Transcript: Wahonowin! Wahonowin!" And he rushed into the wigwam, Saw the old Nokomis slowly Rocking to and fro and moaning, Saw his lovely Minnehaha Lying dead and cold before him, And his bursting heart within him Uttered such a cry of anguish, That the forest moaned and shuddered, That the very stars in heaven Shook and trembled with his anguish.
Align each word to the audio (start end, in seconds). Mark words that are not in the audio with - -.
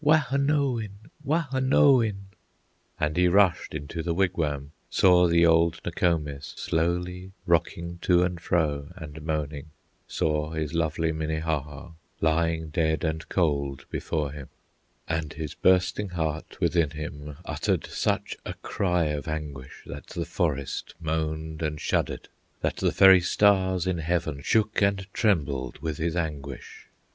Wahonowin! 0.03 1.11
Wahonowin!" 1.23 2.23
And 2.99 3.15
he 3.15 3.27
rushed 3.27 3.75
into 3.75 4.01
the 4.01 4.15
wigwam, 4.15 4.71
Saw 4.89 5.27
the 5.27 5.45
old 5.45 5.79
Nokomis 5.85 6.55
slowly 6.57 7.33
Rocking 7.45 7.99
to 8.01 8.23
and 8.23 8.41
fro 8.41 8.91
and 8.95 9.21
moaning, 9.21 9.67
Saw 10.07 10.53
his 10.53 10.73
lovely 10.73 11.11
Minnehaha 11.11 11.89
Lying 12.19 12.69
dead 12.69 13.03
and 13.03 13.29
cold 13.29 13.85
before 13.91 14.31
him, 14.31 14.49
And 15.07 15.33
his 15.33 15.53
bursting 15.53 16.09
heart 16.09 16.59
within 16.59 16.89
him 16.89 17.37
Uttered 17.45 17.85
such 17.85 18.35
a 18.43 18.55
cry 18.55 19.03
of 19.03 19.27
anguish, 19.27 19.83
That 19.85 20.07
the 20.07 20.25
forest 20.25 20.95
moaned 20.99 21.61
and 21.61 21.79
shuddered, 21.79 22.27
That 22.61 22.77
the 22.77 22.89
very 22.89 23.21
stars 23.21 23.85
in 23.85 23.99
heaven 23.99 24.41
Shook 24.41 24.81
and 24.81 25.05
trembled 25.13 25.77
with 25.79 25.99
his 25.99 26.15
anguish. 26.15 26.87